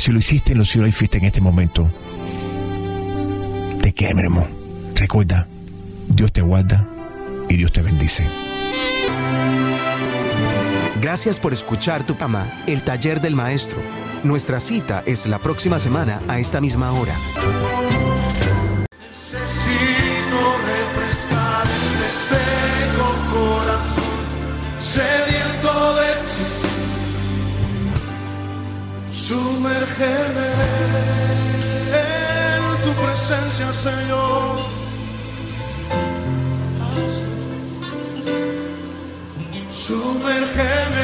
si 0.00 0.12
lo 0.12 0.18
hiciste 0.18 0.52
en 0.52 0.58
los 0.58 0.70
cielos 0.70 0.94
fuiste 0.94 1.18
en 1.18 1.26
este 1.26 1.42
momento, 1.42 1.90
te 3.82 3.92
queremos. 3.92 4.48
Recuerda, 4.94 5.46
Dios 6.08 6.32
te 6.32 6.40
guarda 6.40 6.88
y 7.50 7.56
Dios 7.56 7.70
te 7.70 7.82
bendice. 7.82 8.26
Gracias 11.02 11.38
por 11.38 11.52
escuchar 11.52 12.06
tu 12.06 12.16
cama, 12.16 12.62
el 12.66 12.82
taller 12.82 13.20
del 13.20 13.36
maestro. 13.36 13.82
Nuestra 14.24 14.58
cita 14.58 15.02
es 15.04 15.26
la 15.26 15.38
próxima 15.38 15.78
semana 15.78 16.22
a 16.28 16.38
esta 16.38 16.62
misma 16.62 16.92
hora. 16.92 17.14
Sumérgeme 29.90 30.50
en 31.92 32.84
tu 32.84 32.92
presencia, 32.92 33.72
Señor. 33.72 34.56
Sumérgeme 39.68 40.99